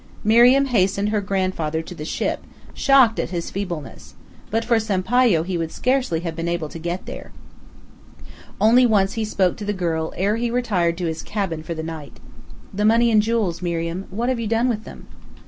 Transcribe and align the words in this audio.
Miriam 0.23 0.65
hastened 0.65 1.09
her 1.09 1.21
grandfather 1.21 1.83
to 1.83 1.93
the 1.93 2.05
ship, 2.05 2.43
shocked 2.73 3.19
at 3.19 3.29
his 3.29 3.51
feebleness; 3.51 4.15
but 4.49 4.65
for 4.65 4.79
Sampayo 4.79 5.43
he 5.43 5.59
would 5.59 5.71
scarcely 5.71 6.21
have 6.21 6.35
been 6.35 6.47
able 6.47 6.69
to 6.69 6.79
get 6.79 7.05
there. 7.05 7.31
Only 8.59 8.87
once 8.87 9.13
he 9.13 9.23
spoke 9.23 9.57
to 9.57 9.65
the 9.65 9.73
girl 9.73 10.11
ere 10.17 10.37
he 10.37 10.49
retired 10.49 10.97
to 10.97 11.05
his 11.05 11.21
cabin 11.21 11.61
for 11.61 11.75
the 11.75 11.83
night. 11.83 12.19
"The 12.73 12.83
money 12.83 13.11
and 13.11 13.21
jewels, 13.21 13.61
Miriam 13.61 14.05
what 14.09 14.29
have 14.29 14.39
you 14.39 14.47
done 14.47 14.69
with 14.69 14.85
them?" 14.85 15.05